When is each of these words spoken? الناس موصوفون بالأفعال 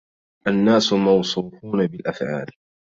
الناس 0.47 0.93
موصوفون 0.93 1.87
بالأفعال 1.87 2.47